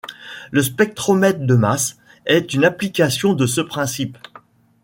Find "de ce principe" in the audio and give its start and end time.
3.33-4.17